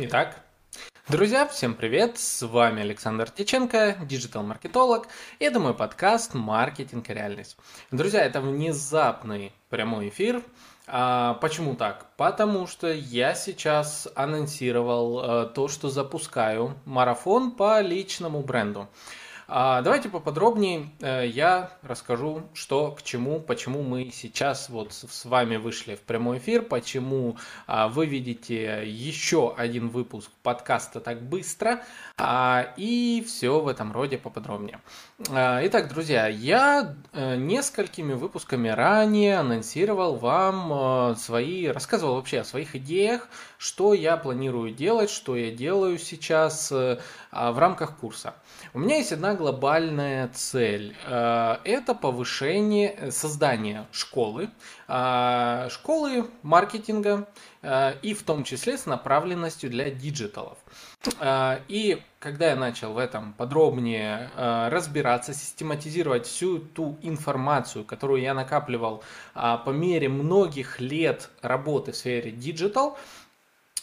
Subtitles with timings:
[0.00, 0.38] Итак,
[1.08, 2.18] друзья, всем привет!
[2.18, 5.08] С вами Александр Теченко, диджитал-маркетолог,
[5.40, 7.56] и это мой подкаст «Маркетинг и реальность».
[7.90, 10.44] Друзья, это внезапный прямой эфир.
[10.86, 12.06] А, почему так?
[12.16, 18.86] Потому что я сейчас анонсировал а, то, что запускаю марафон по личному бренду.
[19.50, 25.56] А давайте поподробнее э, я расскажу, что к чему, почему мы сейчас вот с вами
[25.56, 31.82] вышли в прямой эфир, почему а, вы видите еще один выпуск подкаста так быстро
[32.18, 34.80] а, и все в этом роде поподробнее.
[35.20, 42.76] Итак, друзья, я э, несколькими выпусками ранее анонсировал вам э, свои, рассказывал вообще о своих
[42.76, 46.70] идеях, что я планирую делать, что я делаю сейчас
[47.30, 48.34] в рамках курса.
[48.72, 50.96] У меня есть одна глобальная цель.
[51.06, 54.50] Э, это повышение, э, создание школы,
[54.88, 57.28] э, школы маркетинга
[58.02, 60.58] и в том числе с направленностью для digital ов.
[61.66, 69.02] И когда я начал в этом подробнее разбираться, систематизировать всю ту информацию, которую я накапливал
[69.34, 73.27] по мере многих лет работы в сфере digital, а,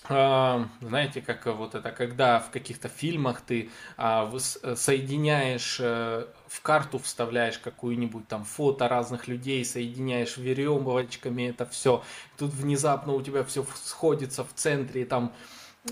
[0.08, 7.00] знаете, как вот это, когда в каких-то фильмах ты а, э, соединяешь, э, в карту
[7.00, 12.04] вставляешь какую-нибудь там фото разных людей, соединяешь веревочками это все,
[12.38, 15.34] тут внезапно у тебя все сходится в центре, там,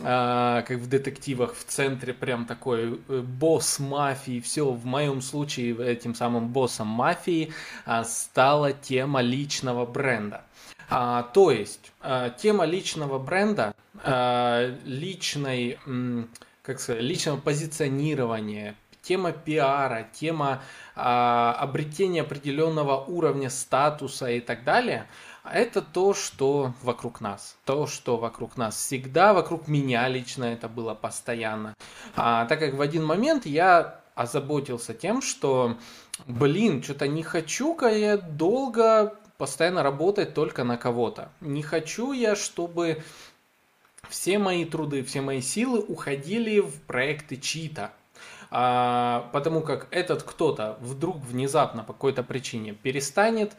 [0.01, 5.75] а, как в детективах, в центре прям такой э, босс мафии, все, в моем случае
[5.91, 7.51] этим самым боссом мафии
[8.03, 10.43] стала тема личного бренда.
[10.95, 15.79] А, то есть а, тема личного бренда, а, личной,
[16.61, 20.61] как сказать, личного позиционирования, тема пиара, тема
[20.95, 25.07] а, обретения определенного уровня статуса и так далее,
[25.51, 27.57] это то, что вокруг нас.
[27.65, 31.73] То, что вокруг нас всегда, вокруг меня лично это было постоянно.
[32.15, 35.75] А, так как в один момент я озаботился тем, что,
[36.27, 41.31] блин, что-то не хочу-ка я долго постоянно работать только на кого-то.
[41.41, 43.03] Не хочу я, чтобы
[44.09, 47.91] все мои труды, все мои силы уходили в проекты чита.
[48.55, 53.55] А, потому как этот кто-то вдруг внезапно по какой-то причине перестанет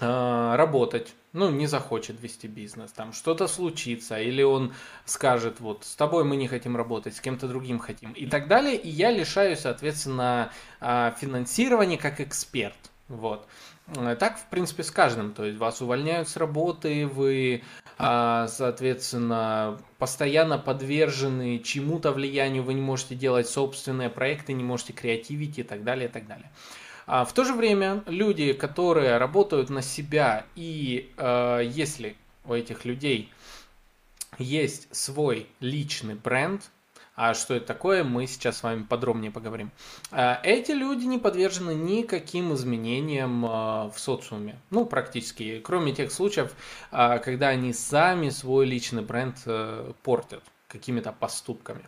[0.00, 4.74] а, работать, ну, не захочет вести бизнес, там что-то случится, или он
[5.06, 8.76] скажет, вот, с тобой мы не хотим работать, с кем-то другим хотим, и так далее,
[8.76, 13.46] и я лишаюсь, соответственно, а, финансирования как эксперт, вот.
[13.96, 15.32] Э, так, в принципе, с каждым.
[15.32, 17.62] То есть вас увольняют с работы, вы,
[17.98, 25.58] а, соответственно, постоянно подвержены чему-то влиянию, вы не можете делать собственные проекты, не можете креативить
[25.58, 26.50] и так далее, и так далее.
[27.06, 32.84] А в то же время люди, которые работают на себя, и э, если у этих
[32.84, 33.32] людей
[34.38, 36.70] есть свой личный бренд,
[37.18, 39.72] а что это такое, мы сейчас с вами подробнее поговорим.
[40.12, 44.60] А, эти люди не подвержены никаким изменениям а, в социуме.
[44.70, 45.58] Ну, практически.
[45.58, 46.54] Кроме тех случаев,
[46.92, 51.82] а, когда они сами свой личный бренд э, портят какими-то поступками.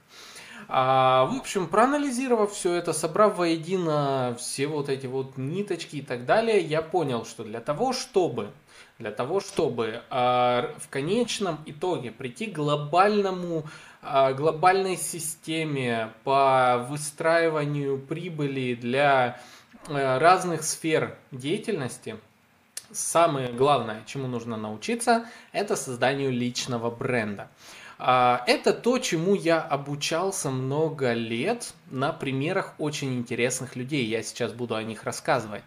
[0.68, 6.60] В общем, проанализировав все это, собрав воедино все вот эти вот ниточки и так далее,
[6.60, 8.52] я понял, что для того, чтобы
[9.00, 13.64] для того, чтобы а, в конечном итоге прийти к глобальному
[14.02, 19.40] глобальной системе по выстраиванию прибыли для
[19.88, 22.16] э, разных сфер деятельности,
[22.92, 27.48] самое главное, чему нужно научиться, это созданию личного бренда.
[28.02, 34.06] А, это то, чему я обучался много лет на примерах очень интересных людей.
[34.06, 35.62] Я сейчас буду о них рассказывать.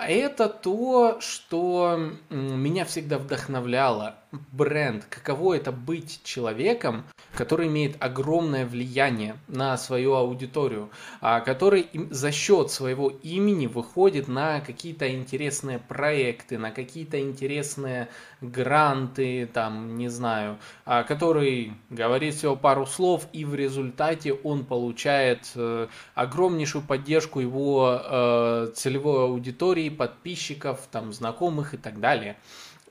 [0.00, 4.14] Это то, что меня всегда вдохновляло.
[4.52, 5.06] Бренд.
[5.06, 7.04] Каково это быть человеком,
[7.34, 14.60] который имеет огромное влияние на свою аудиторию, а, который за счет своего имени выходит на
[14.60, 18.08] какие-то интересные проекты, на какие-то интересные
[18.40, 25.50] гранты, там, не знаю, а, который говорит всего пару слов, и в результате он получает
[25.54, 32.36] э, огромнейшую поддержку его э, целевой аудитории, подписчиков, там, знакомых и так далее,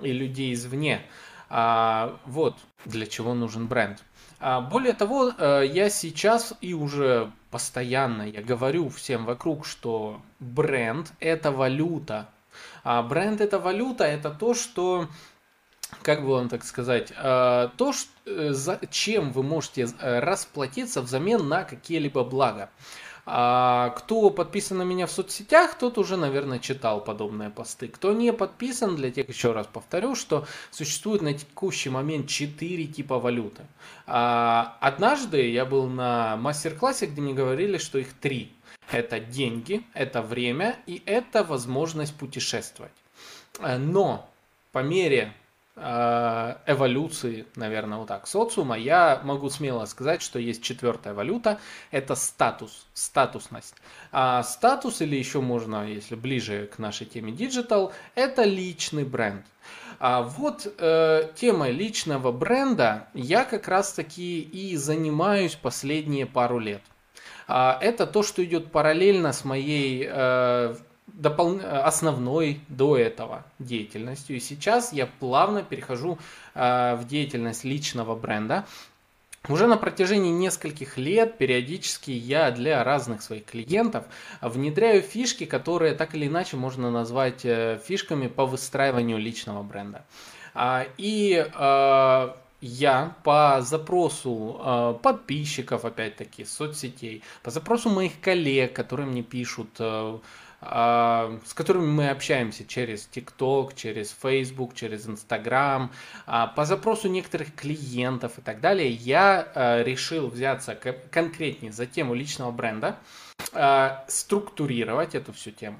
[0.01, 1.01] и людей извне.
[1.49, 4.03] А, вот для чего нужен бренд.
[4.39, 11.13] А, более того, э, я сейчас и уже постоянно я говорю всем вокруг, что бренд
[11.21, 12.29] это валюта.
[12.83, 15.07] Бренд это валюта, это то, что
[16.01, 17.93] как бы вам так сказать, э, то,
[18.25, 18.53] э,
[18.91, 22.69] чем вы можете расплатиться взамен на какие-либо блага.
[23.29, 27.89] А кто подписан на меня в соцсетях, тот уже, наверное, читал подобные посты.
[27.89, 33.19] Кто не подписан, для тех еще раз повторю, что существует на текущий момент 4 типа
[33.19, 33.63] валюты.
[34.05, 38.53] А однажды я был на мастер-классе, где мне говорили, что их три.
[38.89, 42.93] Это деньги, это время и это возможность путешествовать.
[43.59, 44.29] Э, но
[44.71, 45.46] по мере э,
[45.77, 51.59] эволюции, наверное, вот так, социума, я могу смело сказать, что есть четвертая валюта,
[51.91, 53.75] это статус, статусность.
[54.11, 59.45] А статус, или еще можно, если ближе к нашей теме digital, это личный бренд.
[59.99, 66.81] А вот э, темой личного бренда я как раз таки и занимаюсь последние пару лет.
[67.47, 70.75] А, это то, что идет параллельно с моей э,
[71.07, 71.59] допол...
[71.63, 74.37] основной до этого деятельностью.
[74.37, 76.17] И сейчас я плавно перехожу
[76.53, 78.65] э, в деятельность личного бренда.
[79.49, 84.05] Уже на протяжении нескольких лет периодически я для разных своих клиентов
[84.41, 90.05] внедряю фишки, которые так или иначе можно назвать э, фишками по выстраиванию личного бренда.
[90.53, 91.45] А, и
[92.61, 100.17] я по запросу подписчиков, опять-таки, соцсетей, по запросу моих коллег, которые мне пишут, э,
[100.59, 105.91] с которыми мы общаемся через TikTok, через Facebook, через Instagram,
[106.25, 110.75] э, по запросу некоторых клиентов и так далее, я э, решил взяться
[111.11, 112.97] конкретнее за тему личного бренда,
[114.07, 115.77] структурировать эту всю тему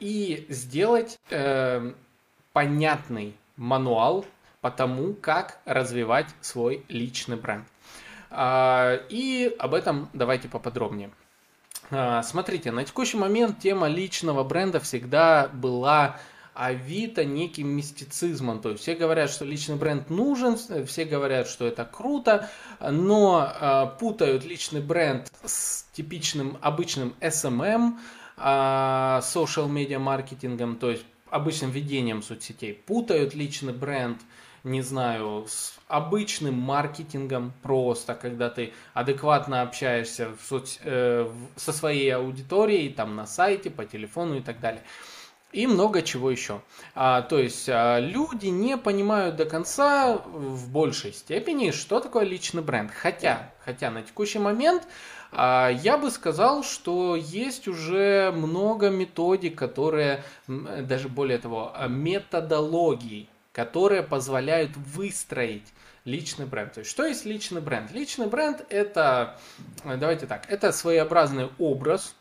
[0.00, 1.92] и сделать э,
[2.52, 4.26] понятный мануал
[4.60, 7.66] по тому, как развивать свой личный бренд.
[8.30, 11.10] А, и об этом давайте поподробнее.
[11.90, 16.18] А, смотрите, на текущий момент тема личного бренда всегда была
[16.54, 18.60] Авито неким мистицизмом.
[18.60, 22.48] То есть все говорят, что личный бренд нужен, все говорят, что это круто,
[22.80, 27.98] но э, путают личный бренд с типичным обычным SMM,
[28.36, 32.72] э, social media маркетингом, то есть обычным ведением соцсетей.
[32.72, 34.20] Путают личный бренд
[34.64, 40.78] не знаю, с обычным маркетингом просто, когда ты адекватно общаешься в соц...
[40.82, 44.82] э, со своей аудиторией, там на сайте, по телефону и так далее.
[45.52, 46.62] И много чего еще.
[46.96, 52.62] А, то есть а, люди не понимают до конца в большей степени, что такое личный
[52.62, 52.90] бренд.
[52.90, 54.82] Хотя, хотя на текущий момент
[55.30, 64.02] а, я бы сказал, что есть уже много методик, которые, даже более того, методологий, которые
[64.02, 65.72] позволяют выстроить
[66.04, 66.72] личный бренд.
[66.72, 67.92] То есть, что есть личный бренд?
[67.92, 69.38] Личный бренд это,
[69.84, 72.14] давайте так, это своеобразный образ,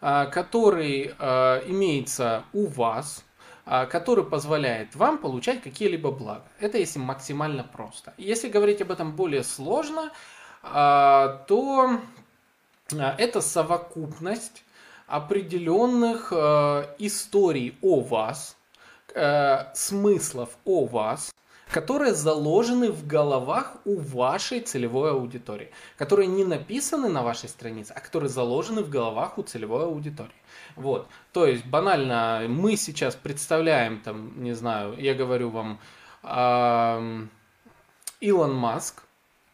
[0.00, 3.22] а, который а, имеется у вас,
[3.66, 6.48] а, который позволяет вам получать какие-либо блага.
[6.58, 8.14] Это если максимально просто.
[8.16, 10.10] Если говорить об этом более сложно,
[10.62, 12.00] то
[12.90, 14.64] это совокупность
[15.06, 16.32] определенных
[16.98, 18.57] историй о вас,
[19.14, 21.34] э, смыслов о вас,
[21.70, 28.00] которые заложены в головах у вашей целевой аудитории, которые не написаны на вашей странице, а
[28.00, 30.32] которые заложены в головах у целевой аудитории.
[30.76, 31.08] Вот.
[31.32, 35.78] То есть банально мы сейчас представляем, там, не знаю, я говорю вам,
[38.20, 39.02] Илон Маск,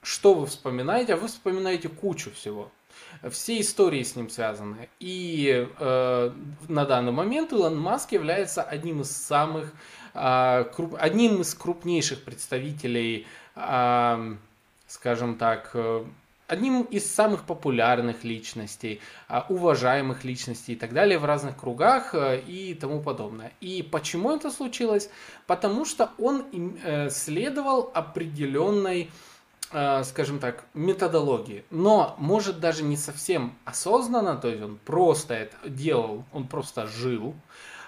[0.02, 1.14] что вы вспоминаете?
[1.14, 2.70] А вы вспоминаете кучу всего
[3.30, 4.88] все истории с ним связаны.
[5.00, 6.30] И э,
[6.68, 9.72] на данный момент Илон Маск является одним из самых,
[10.14, 13.26] э, круп, одним из крупнейших представителей,
[13.56, 14.34] э,
[14.86, 16.04] скажем так, э,
[16.46, 22.40] одним из самых популярных личностей, э, уважаемых личностей и так далее в разных кругах э,
[22.40, 23.52] и тому подобное.
[23.60, 25.08] И почему это случилось?
[25.46, 26.44] Потому что он
[27.10, 29.10] следовал определенной Э,
[30.04, 36.24] скажем так, методологии, но может даже не совсем осознанно, то есть он просто это делал,
[36.32, 37.34] он просто жил,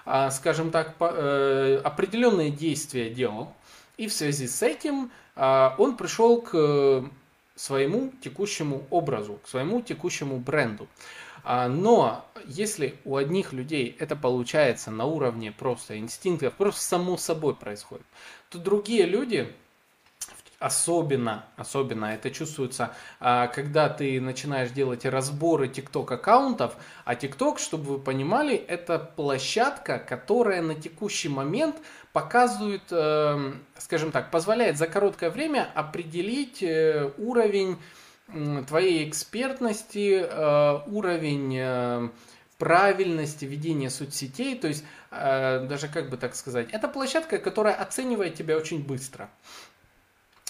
[0.09, 3.53] а, скажем так, э, определенные действия делал,
[3.97, 7.03] и в связи с этим а, он пришел к
[7.55, 10.87] своему текущему образу, к своему текущему бренду.
[11.43, 17.55] А, но если у одних людей это получается на уровне просто инстинктов, просто само собой
[17.55, 18.05] происходит,
[18.49, 19.53] то другие люди,
[20.59, 27.83] Особенно, особенно это чувствуется, а, когда ты начинаешь делать разборы TikTok аккаунтов, а TikTok, чтобы
[27.93, 31.75] вы понимали, это площадка, которая на текущий момент
[32.11, 37.77] показывает, эм, скажем так, позволяет за короткое время определить э, уровень
[38.67, 42.09] твоей экспертности, э, уровень э,
[42.57, 48.57] правильности ведения соцсетей, то есть даже как бы так сказать, это площадка, которая оценивает тебя
[48.57, 49.29] очень быстро.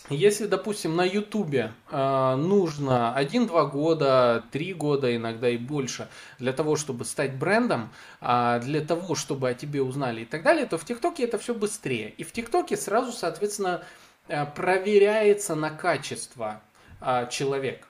[0.10, 6.08] Если, допустим, на Ютубе э, нужно 1-2 года, 3 года, иногда и больше,
[6.40, 7.90] для того, чтобы стать брендом,
[8.22, 11.54] э, для того, чтобы о тебе узнали и так далее, то в ТикТоке это все
[11.54, 12.14] быстрее.
[12.18, 13.84] И в ТикТоке сразу, соответственно,
[14.30, 16.62] э, проверяется на качество
[17.02, 17.86] э, человек.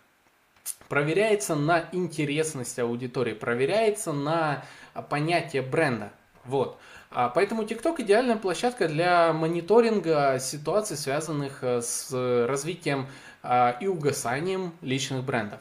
[0.90, 4.66] Проверяется на интересность аудитории, проверяется на
[5.10, 6.12] понятие бренда.
[6.46, 6.80] Вот.
[6.80, 12.12] А, поэтому TikTok идеальная площадка для мониторинга ситуаций, связанных э, с
[12.48, 13.08] развитием
[13.44, 15.60] а, и угасанием личных брендов.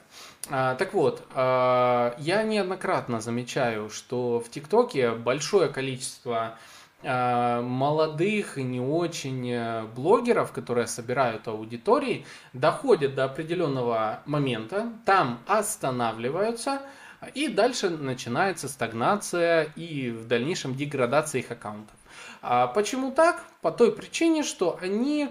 [0.51, 6.57] А, так вот, я неоднократно замечаю, что в ТикТоке большое количество
[7.03, 16.83] молодых и не очень э, блогеров, которые собирают аудитории, доходят до определенного момента, там останавливаются–
[17.35, 21.97] и дальше начинается стагнация и в дальнейшем деградация их аккаунтов.
[22.43, 23.45] А почему так?
[23.61, 25.31] По той причине, что они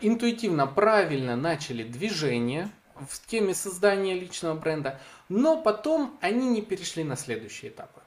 [0.00, 7.16] интуитивно правильно начали движение в теме создания личного бренда, но потом они не перешли на
[7.16, 8.00] следующие этапы.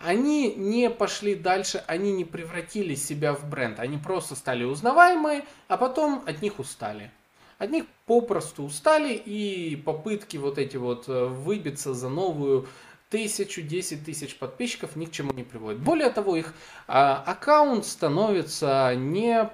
[0.00, 5.76] Они не пошли дальше, они не превратили себя в бренд, они просто стали узнаваемые, а
[5.76, 7.10] потом от них устали.
[7.58, 12.68] От них попросту устали, и попытки вот эти вот э, выбиться за новую
[13.10, 15.80] тысячу, десять тысяч подписчиков ни к чему не приводит.
[15.80, 16.54] Более того, их
[16.86, 19.50] а, аккаунт становится не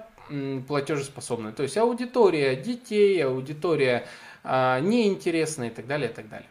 [0.67, 1.53] платежеспособной.
[1.53, 4.07] То есть аудитория детей, аудитория
[4.43, 6.49] а, неинтересная и так далее, и так далее.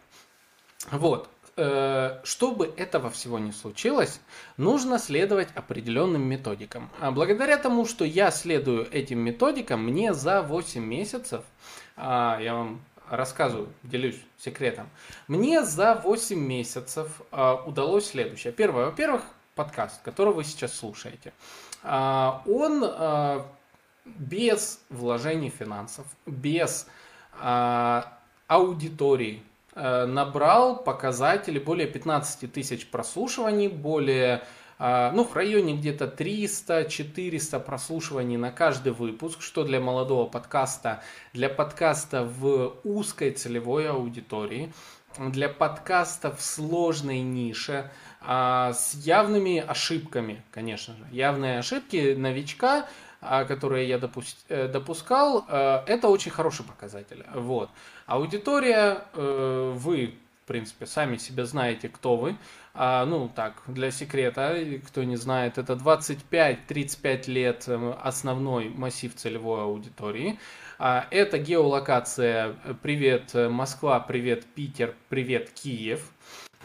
[0.90, 1.28] Вот.
[1.56, 4.20] Э, чтобы этого всего не случилось,
[4.56, 6.90] нужно следовать определенным методикам.
[7.00, 11.44] А благодаря тому, что я следую этим методикам, мне за 8 месяцев,
[11.96, 14.88] а, я вам рассказываю, делюсь секретом,
[15.28, 18.52] мне за 8 месяцев а, удалось следующее.
[18.52, 19.22] Первое, во-первых,
[19.54, 21.32] подкаст, который вы сейчас слушаете.
[21.84, 23.44] Он
[24.04, 26.88] без вложений финансов, без
[28.48, 29.42] аудитории,
[29.74, 34.44] набрал показатели более 15 тысяч прослушиваний, более
[34.78, 41.02] э, ну, в районе где-то 300-400 прослушиваний на каждый выпуск, что для молодого подкаста,
[41.32, 44.72] для подкаста в узкой целевой аудитории,
[45.18, 47.90] для подкаста в сложной нише,
[48.20, 51.06] а, с явными ошибками, конечно же.
[51.10, 52.86] Явные ошибки новичка
[53.48, 54.00] которые я
[54.48, 57.24] э, допускал, э, это очень хороший показатель.
[57.34, 57.70] Вот.
[58.06, 60.14] Аудитория, э, вы,
[60.44, 62.36] в принципе, сами себе знаете, кто вы.
[62.74, 67.68] А, ну, так, для секрета, кто не знает, это 25-35 лет
[68.02, 70.38] основной массив целевой аудитории.
[70.78, 76.10] А, это геолокация «Привет Москва», «Привет Питер», «Привет Киев».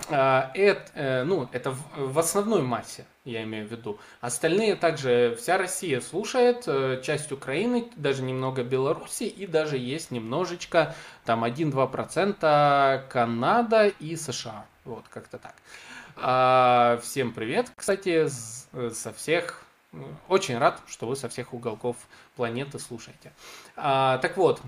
[0.09, 4.00] А, это, ну, это в основной массе, я имею в виду.
[4.21, 10.95] Остальные также вся Россия слушает, э, часть Украины, даже немного Беларуси и даже есть немножечко,
[11.25, 14.65] там 1-2% Канада и США.
[14.86, 15.55] Вот, как-то так.
[16.15, 18.27] А, всем привет, кстати,
[18.74, 19.63] э, со всех
[20.27, 21.98] очень рад, что вы со всех уголков
[22.36, 23.31] планеты слушаете.
[23.75, 24.62] А, так вот,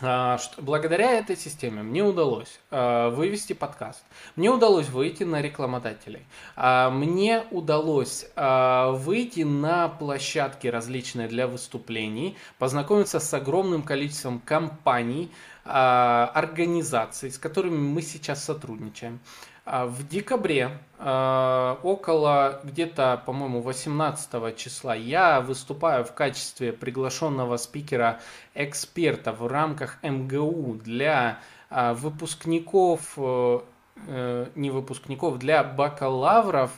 [0.00, 4.02] благодаря этой системе мне удалось а, вывести подкаст,
[4.34, 6.26] мне удалось выйти на рекламодателей,
[6.56, 15.30] а, мне удалось выйти на площадки различные для выступлений, познакомиться с огромным количеством компаний,
[15.64, 19.18] организаций, с которыми мы сейчас сотрудничаем.
[19.66, 29.32] А, в декабре, а, около где-то, по-моему, 18 числа, я выступаю в качестве приглашенного спикера-эксперта
[29.32, 31.38] в рамках МГУ для
[31.70, 33.60] а, выпускников, э,
[34.06, 36.70] э, не выпускников, для бакалавров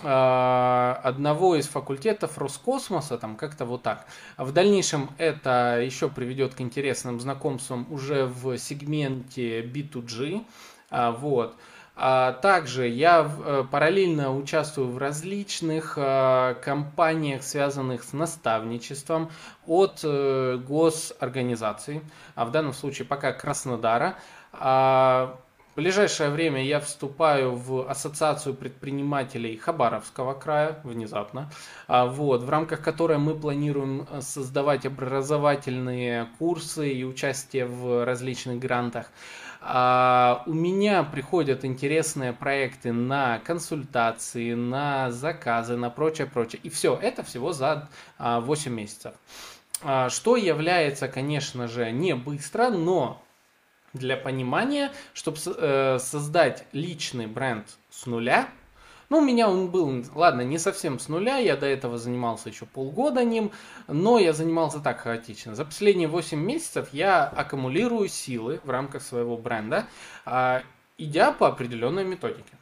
[0.00, 4.06] одного из факультетов Роскосмоса, там как-то вот так.
[4.36, 10.44] В дальнейшем это еще приведет к интересным знакомствам уже в сегменте B2G.
[11.18, 11.56] Вот.
[12.00, 19.32] А также я э, параллельно участвую в различных э, компаниях, связанных с наставничеством
[19.66, 22.02] от э, госорганизаций,
[22.36, 24.14] а в данном случае пока Краснодара.
[24.52, 25.40] А
[25.72, 31.50] в ближайшее время я вступаю в ассоциацию предпринимателей Хабаровского края, внезапно,
[31.88, 39.06] а вот, в рамках которой мы планируем создавать образовательные курсы и участие в различных грантах.
[39.60, 46.60] А, у меня приходят интересные проекты на консультации, на заказы, на прочее, прочее.
[46.62, 47.88] И все, это всего за
[48.18, 49.14] 8 а, месяцев.
[49.82, 53.22] А, что является, конечно же, не быстро, но
[53.92, 58.48] для понимания, чтобы э, создать личный бренд с нуля,
[59.10, 62.66] Ну, у меня он был, ладно, не совсем с нуля, я до этого занимался еще
[62.66, 63.52] полгода ним,
[63.86, 65.54] но я занимался так хаотично.
[65.54, 69.86] За последние 8 месяцев я аккумулирую силы в рамках своего бренда,
[70.26, 70.62] а,
[70.98, 72.52] идя по определенной методике.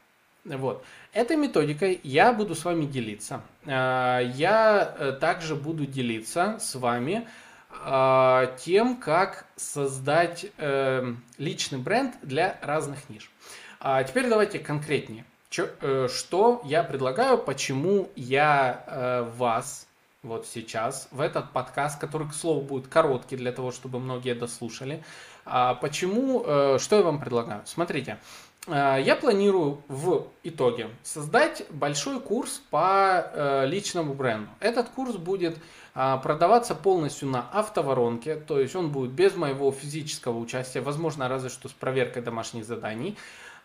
[0.44, 0.84] Вот.
[1.12, 3.42] Этой методикой я буду с вами делиться.
[3.66, 7.26] А, я э, также буду делиться с вами
[7.70, 13.32] а, тем, как создать э, личный бренд для разных ниш.
[13.80, 15.24] А теперь давайте конкретнее.
[15.56, 19.86] Э, что я предлагаю, почему я вас
[20.22, 25.04] вот сейчас в этот подкаст, который, к слову, будет короткий для того, чтобы многие дослушали.
[25.44, 26.42] Почему,
[26.78, 27.62] что я вам предлагаю?
[27.64, 28.18] Смотрите,
[28.66, 34.50] Э, я планирую в итоге создать большой курс по э, личному бренду.
[34.60, 35.58] Этот курс будет
[35.94, 41.48] э, продаваться полностью на автоворонке, то есть он будет без моего физического участия, возможно, разве
[41.48, 43.16] что с проверкой домашних заданий.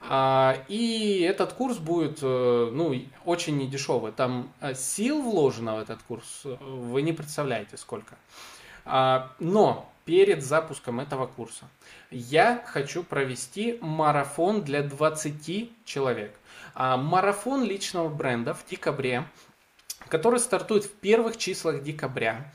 [0.10, 4.12] И этот курс будет ну, очень недешевый.
[4.12, 8.16] Там сил вложено в этот курс, вы не представляете сколько.
[8.84, 11.66] Но перед запуском этого курса
[12.10, 16.36] я хочу провести марафон для 20 человек.
[16.74, 19.26] А, марафон личного бренда в декабре,
[20.08, 22.52] который стартует в первых числах декабря.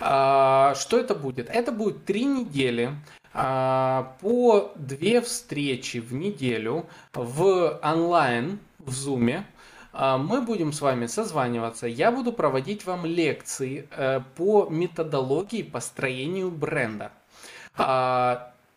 [0.00, 1.48] А, что это будет?
[1.50, 9.46] Это будет три недели а, по две встречи в неделю в онлайн, в зуме.
[9.92, 11.86] Мы будем с вами созваниваться.
[11.86, 17.10] Я буду проводить вам лекции э, по методологии построению бренда.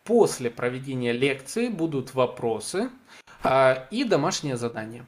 [0.04, 2.90] После проведения лекции будут вопросы
[3.42, 5.06] а, и домашнее задание.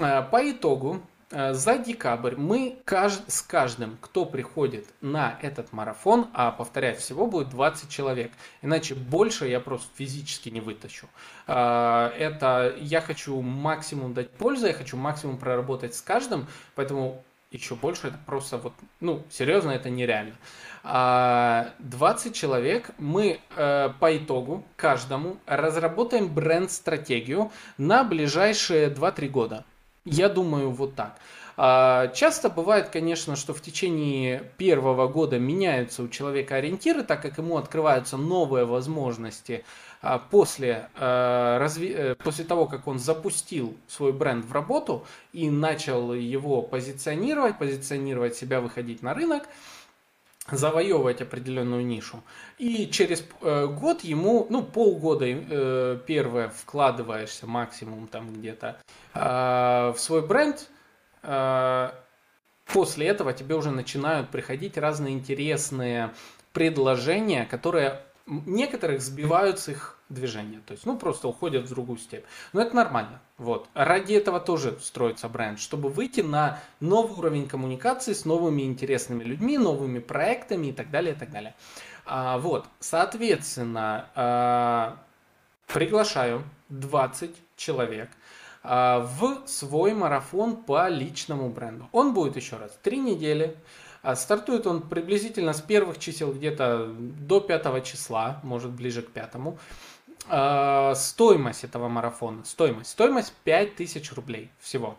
[0.00, 6.50] А, по итогу а, за декабрь мы с каждым, кто приходит на этот марафон, а
[6.50, 8.32] повторять всего будет 20 человек,
[8.62, 11.06] иначе больше я просто физически не вытащу.
[11.46, 18.08] Это я хочу максимум дать пользу, я хочу максимум проработать с каждым, поэтому еще больше
[18.08, 20.34] это просто вот, ну, серьезно, это нереально.
[20.82, 29.64] 20 а, человек, мы э, по итогу каждому разработаем бренд-стратегию на ближайшие 2-3 года.
[30.04, 31.18] Я думаю, вот так.
[31.60, 37.38] А, часто бывает, конечно, что в течение первого года меняются у человека ориентиры, так как
[37.38, 39.64] ему открываются новые возможности
[40.00, 46.62] а, после, э, после того, как он запустил свой бренд в работу и начал его
[46.62, 49.48] позиционировать, позиционировать себя, выходить на рынок–
[50.50, 52.22] завоевывать определенную нишу.
[52.58, 58.76] И через э, год ему, ну, полгода э, первое вкладываешься максимум там где-то
[59.14, 60.68] э, в свой бренд,
[62.64, 66.14] после этого тебе уже начинают приходить разные интересные
[66.52, 70.60] предложения, которые некоторых сбивают с их движения.
[70.64, 72.24] То есть, ну, просто уходят в другую степь.
[72.52, 73.20] Но это нормально.
[73.38, 73.68] Вот.
[73.72, 79.56] Ради этого тоже строится бренд, чтобы выйти на новый уровень коммуникации с новыми интересными людьми,
[79.56, 81.54] новыми проектами и так далее, и так далее.
[82.04, 82.66] А, вот.
[82.80, 84.98] Соответственно, а,
[85.68, 88.10] приглашаю 20 человек
[88.64, 91.88] а, в свой марафон по личному бренду.
[91.92, 93.56] Он будет еще раз три недели.
[94.02, 99.58] А стартует он приблизительно с первых чисел где-то до пятого числа, может ближе к пятому.
[100.30, 104.96] А, стоимость этого марафона, стоимость, стоимость 5000 рублей всего.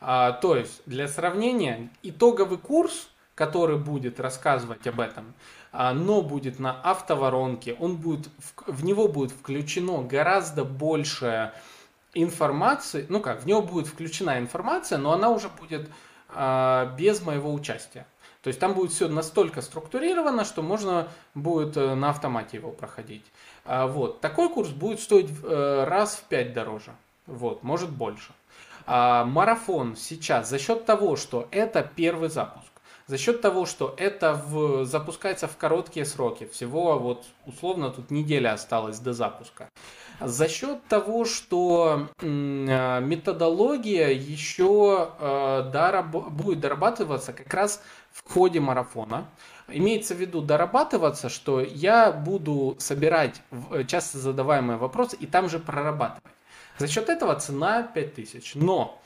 [0.00, 5.32] А, то есть, для сравнения, итоговый курс, который будет рассказывать об этом,
[5.72, 8.28] но будет на автоворонке, он будет,
[8.66, 11.52] в него будет включено гораздо больше
[12.14, 15.88] информации, ну как, в него будет включена информация, но она уже будет
[16.98, 18.06] без моего участия.
[18.42, 23.24] То есть там будет все настолько структурировано, что можно будет э, на автомате его проходить.
[23.64, 24.20] А, вот.
[24.20, 26.92] Такой курс будет стоить э, раз в 5 дороже.
[27.26, 28.32] Вот, может больше.
[28.86, 32.70] А марафон сейчас за счет того, что это первый запуск,
[33.08, 38.52] за счет того, что это в, запускается в короткие сроки, всего вот условно тут неделя
[38.52, 39.70] осталась до запуска,
[40.20, 48.60] за счет того, что э, методология еще э, дораб- будет дорабатываться как раз в ходе
[48.60, 49.26] марафона.
[49.68, 53.40] Имеется в виду дорабатываться, что я буду собирать
[53.70, 56.32] э, часто задаваемые вопросы и там же прорабатывать.
[56.76, 58.56] За счет этого цена 5000.
[58.56, 59.00] Но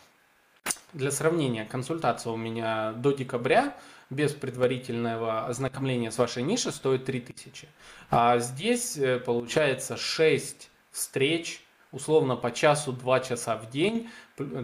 [0.93, 3.75] для сравнения, консультация у меня до декабря
[4.13, 7.69] без предварительного ознакомления с вашей нишей стоит 3000.
[8.11, 14.11] А здесь э, получается 6 встреч, условно по часу, 2 часа в день,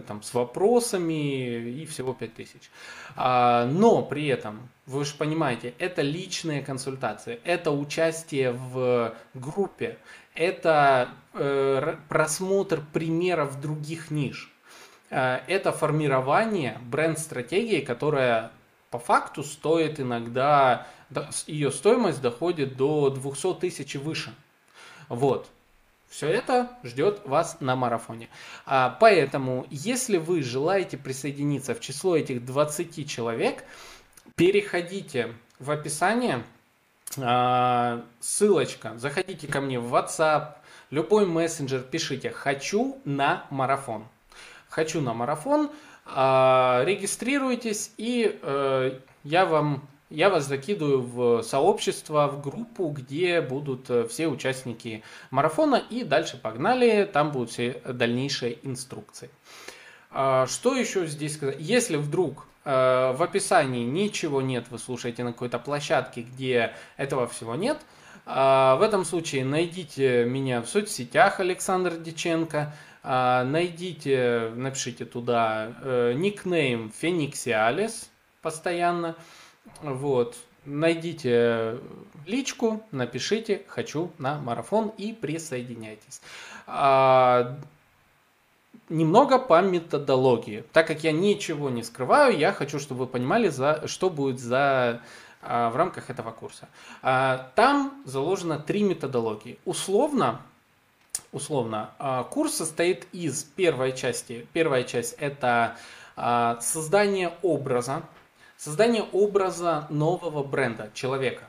[0.07, 2.69] там, с вопросами и всего 5000.
[3.15, 9.97] А, но при этом, вы же понимаете, это личные консультации, это участие в группе,
[10.35, 14.51] это э, просмотр примеров других ниш.
[15.09, 18.51] это формирование бренд-стратегии, которая
[18.89, 20.87] по факту стоит иногда,
[21.47, 24.33] ее стоимость доходит до 200 тысяч и выше.
[25.07, 25.49] Вот.
[26.09, 28.29] Все это ждет вас на марафоне.
[28.65, 33.63] А, поэтому, если вы желаете присоединиться в число этих 20 человек,
[34.35, 36.43] переходите в описание,
[37.17, 40.55] а, ссылочка, заходите ко мне в WhatsApp,
[40.89, 44.07] любой мессенджер, пишите «хочу на марафон».
[44.67, 45.69] «Хочу на марафон»,
[46.15, 54.07] регистрируйтесь, и э, я вам я вас закидываю в сообщество, в группу, где будут э,
[54.07, 55.75] все участники марафона.
[55.75, 59.29] И дальше погнали, там будут все дальнейшие инструкции.
[60.09, 61.57] А, что еще здесь сказать?
[61.59, 67.53] Если вдруг э, в описании ничего нет, вы слушаете на какой-то площадке, где этого всего
[67.53, 67.77] нет,
[68.25, 72.73] а, в этом случае найдите меня в соцсетях Александр Диченко, а,
[73.43, 78.09] найдите, напишите туда э, никнейм Фениксиалис
[78.41, 79.15] постоянно,
[79.81, 80.37] вот.
[80.65, 81.79] Найдите
[82.27, 86.21] личку, напишите «Хочу на марафон» и присоединяйтесь.
[86.67, 87.57] А,
[88.89, 90.63] немного по методологии.
[90.73, 95.01] Так как я ничего не скрываю, я хочу, чтобы вы понимали, за, что будет за,
[95.41, 96.67] а, в рамках этого курса.
[97.01, 99.57] А, там заложено три методологии.
[99.65, 100.41] Условно,
[101.31, 104.47] условно а, курс состоит из первой части.
[104.53, 105.77] Первая часть– это
[106.15, 108.03] а, создание образа,
[108.57, 111.45] Создание образа нового бренда, человека.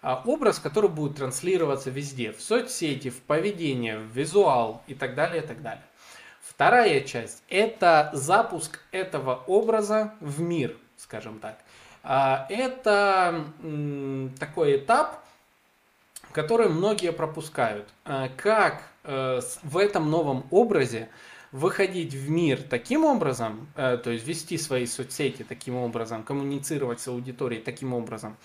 [0.00, 5.42] А образ, который будет транслироваться везде, в соцсети, в поведение, в визуал и так далее,
[5.42, 5.84] и так далее.
[6.40, 11.58] Вторая часть– это запуск этого образа в мир, скажем так.
[12.02, 13.44] Это
[14.38, 15.22] такой этап,
[16.32, 17.86] который многие пропускают.
[18.38, 21.08] Как э, в этом новом образе
[21.54, 27.06] выходить в мир таким образом, э, то есть вести свои соцсети таким образом, коммуницировать с
[27.06, 28.36] аудиторией таким образом,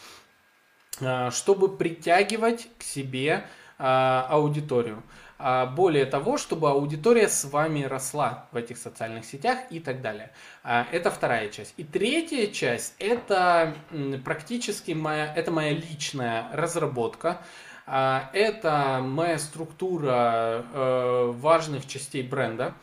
[1.02, 3.46] э, чтобы притягивать к себе
[3.80, 5.02] э, аудиторию.
[5.42, 10.32] А более того, чтобы аудитория с вами росла в этих социальных сетях и так далее.
[10.64, 11.74] А, это вторая часть.
[11.78, 13.74] И третья часть это
[14.26, 17.42] практически моя, это моя личная разработка.
[17.92, 22.74] А, это моя структура важных частей бренда.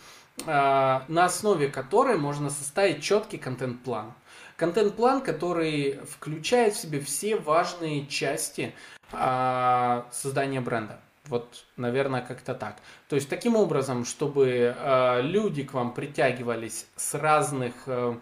[0.44, 4.12] А, на основе которой можно составить четкий контент-план.
[4.56, 8.74] Контент-план, который включает в себе все важные части
[9.12, 10.98] а, создания бренда.
[11.26, 12.76] Вот, наверное, как-то так.
[13.08, 18.14] То есть таким образом, чтобы э, люди к вам притягивались с разных, э,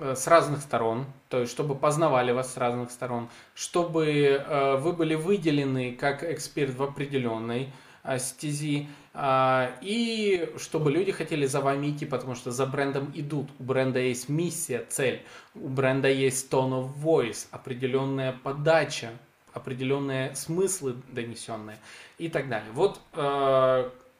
[0.00, 5.14] с разных сторон, то есть чтобы познавали вас с разных сторон, чтобы э, вы были
[5.14, 7.70] выделены как эксперт в определенной
[8.02, 13.48] э, стези, а, и чтобы люди хотели за вами идти, потому что за брендом идут.
[13.58, 15.22] У бренда есть миссия, цель.
[15.54, 19.10] У бренда есть tone of voice, определенная подача,
[19.52, 21.78] определенные смыслы донесенные
[22.18, 22.72] и так далее.
[22.72, 23.00] Вот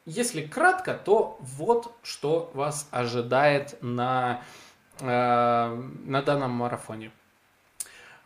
[0.05, 4.41] если кратко, то вот что вас ожидает на,
[5.01, 7.11] на данном марафоне.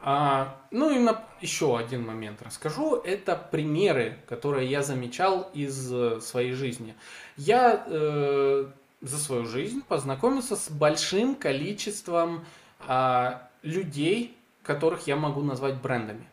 [0.01, 2.95] А, ну и еще один момент расскажу.
[2.95, 6.95] Это примеры, которые я замечал из э, своей жизни.
[7.36, 8.65] Я э,
[9.01, 12.45] за свою жизнь познакомился с большим количеством
[12.88, 16.25] э, людей, которых я могу назвать брендами.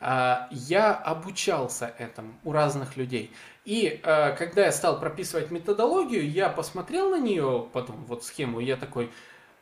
[0.00, 3.32] Э, я обучался этому у разных людей.
[3.64, 8.76] И э, когда я стал прописывать методологию, я посмотрел на нее, потом вот схему, я
[8.76, 9.10] такой,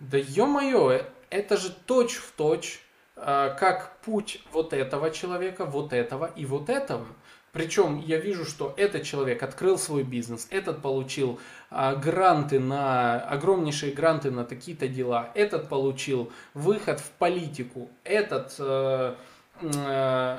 [0.00, 2.80] да ё-моё, это же точь в точь
[3.16, 7.06] а, как путь вот этого человека, вот этого и вот этого.
[7.52, 13.92] Причем я вижу, что этот человек открыл свой бизнес, этот получил а, гранты на огромнейшие
[13.92, 19.14] гранты на такие-то дела, этот получил выход в политику, этот э,
[19.62, 20.38] э,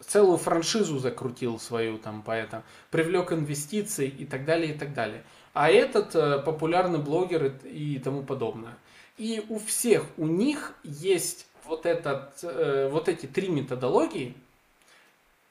[0.00, 5.24] целую франшизу закрутил свою там поэта, привлек инвестиции и так далее и так далее.
[5.54, 8.76] А этот э, популярный блогер и, и тому подобное.
[9.18, 14.34] И у всех у них есть вот, этот, э, вот эти три методологии,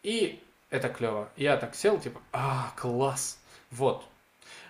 [0.03, 1.29] и это клево.
[1.37, 4.03] Я так сел, типа, а, класс, вот.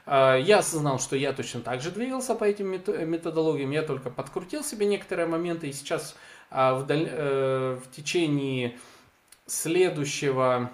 [0.06, 4.64] А, я осознал, что я точно так же двигался по этим методологиям, я только подкрутил
[4.64, 6.16] себе некоторые моменты, и сейчас
[6.50, 7.08] а, в, даль...
[7.10, 8.78] Э, в течение
[9.46, 10.72] следующего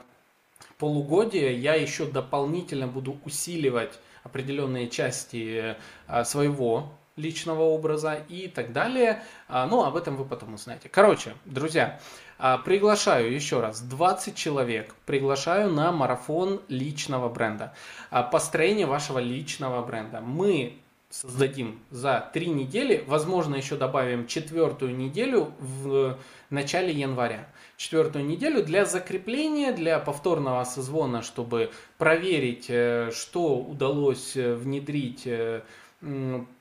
[0.78, 5.78] полугодия я еще дополнительно буду усиливать определенные части
[6.08, 9.22] э, своего личного образа и так далее.
[9.50, 10.88] А, ну, об этом вы потом узнаете.
[10.88, 12.00] Короче, друзья,
[12.38, 17.74] а, приглашаю еще раз 20 человек, приглашаю на марафон личного бренда.
[18.10, 20.22] А, построение вашего личного бренда.
[20.22, 20.78] Мы
[21.10, 23.04] создадим за три недели.
[23.08, 26.18] Возможно, еще добавим четвертую неделю в
[26.50, 27.48] начале января.
[27.78, 35.62] Четвертую неделю для закрепления, для повторного созвона, чтобы проверить, э, что удалось э, внедрить э,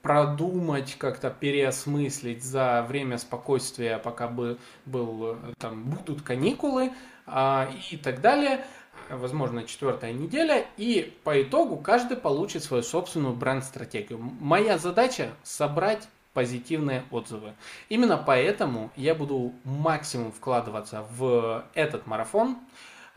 [0.03, 6.93] продумать, как-то переосмыслить за время спокойствия, пока бы был, там, будут каникулы
[7.27, 8.65] а, и так далее
[9.11, 14.19] возможно, четвертая неделя, и по итогу каждый получит свою собственную бренд-стратегию.
[14.41, 17.55] Моя задача собрать позитивные отзывы.
[17.89, 22.59] Именно поэтому я буду максимум вкладываться в этот марафон.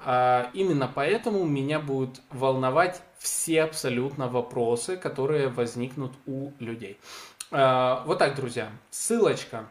[0.05, 6.97] А, именно поэтому меня будут волновать все абсолютно вопросы, которые возникнут у людей.
[7.51, 8.69] А, вот так, друзья.
[8.89, 9.65] Ссылочка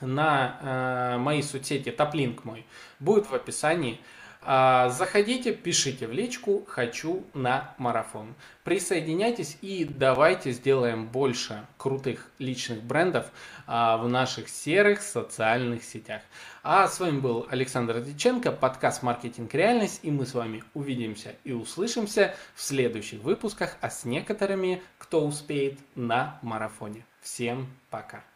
[0.00, 2.66] на э, мои соцсети, топлинк мой,
[2.98, 4.00] будет в описании.
[4.44, 8.34] А, заходите, пишите в личку «Хочу на марафон».
[8.64, 13.30] Присоединяйтесь и давайте сделаем больше крутых личных брендов
[13.68, 16.22] а, в наших серых социальных сетях.
[16.64, 19.54] А с вами был Александр Диченко, подкаст «Маркетинг.
[19.54, 25.24] Реальность», и мы с вами увидимся и услышимся в следующих выпусках, а с некоторыми, кто
[25.24, 27.06] успеет, на марафоне.
[27.20, 28.31] Всем пока!